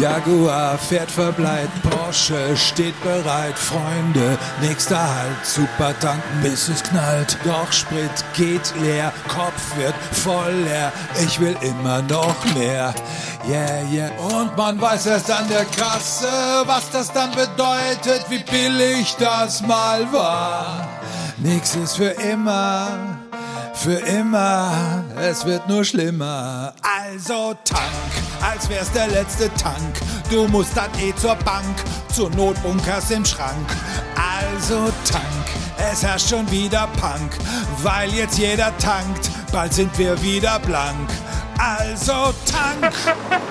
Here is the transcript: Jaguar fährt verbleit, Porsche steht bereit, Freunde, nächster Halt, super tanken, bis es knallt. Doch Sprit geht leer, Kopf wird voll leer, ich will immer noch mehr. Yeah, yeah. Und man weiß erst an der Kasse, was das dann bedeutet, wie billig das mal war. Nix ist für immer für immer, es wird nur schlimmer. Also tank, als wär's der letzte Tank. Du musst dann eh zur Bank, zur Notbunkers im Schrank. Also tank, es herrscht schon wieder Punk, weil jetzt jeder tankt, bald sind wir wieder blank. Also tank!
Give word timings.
Jaguar 0.00 0.78
fährt 0.78 1.10
verbleit, 1.10 1.68
Porsche 1.82 2.56
steht 2.56 2.98
bereit, 3.02 3.58
Freunde, 3.58 4.38
nächster 4.62 4.98
Halt, 4.98 5.44
super 5.44 5.94
tanken, 6.00 6.42
bis 6.42 6.68
es 6.68 6.82
knallt. 6.82 7.36
Doch 7.44 7.70
Sprit 7.70 8.10
geht 8.34 8.72
leer, 8.80 9.12
Kopf 9.28 9.76
wird 9.76 9.94
voll 10.12 10.52
leer, 10.64 10.92
ich 11.22 11.38
will 11.40 11.56
immer 11.60 12.00
noch 12.02 12.36
mehr. 12.54 12.94
Yeah, 13.46 13.82
yeah. 13.90 14.10
Und 14.18 14.56
man 14.56 14.80
weiß 14.80 15.06
erst 15.06 15.30
an 15.30 15.48
der 15.48 15.64
Kasse, 15.64 16.28
was 16.64 16.88
das 16.90 17.12
dann 17.12 17.30
bedeutet, 17.32 18.24
wie 18.30 18.38
billig 18.38 19.14
das 19.18 19.60
mal 19.62 20.10
war. 20.12 20.88
Nix 21.38 21.74
ist 21.74 21.96
für 21.96 22.10
immer 22.10 23.18
für 23.74 23.98
immer, 23.98 25.02
es 25.16 25.44
wird 25.44 25.68
nur 25.68 25.84
schlimmer. 25.84 26.72
Also 27.04 27.54
tank, 27.64 28.12
als 28.40 28.68
wär's 28.68 28.92
der 28.92 29.08
letzte 29.08 29.52
Tank. 29.54 30.00
Du 30.30 30.46
musst 30.46 30.76
dann 30.76 30.90
eh 31.00 31.12
zur 31.16 31.34
Bank, 31.34 31.82
zur 32.14 32.30
Notbunkers 32.30 33.10
im 33.10 33.24
Schrank. 33.24 33.66
Also 34.14 34.84
tank, 35.10 35.46
es 35.90 36.04
herrscht 36.04 36.30
schon 36.30 36.48
wieder 36.52 36.86
Punk, 37.00 37.36
weil 37.82 38.08
jetzt 38.14 38.38
jeder 38.38 38.76
tankt, 38.78 39.30
bald 39.50 39.74
sind 39.74 39.98
wir 39.98 40.22
wieder 40.22 40.60
blank. 40.60 41.10
Also 41.58 42.32
tank! 42.46 42.92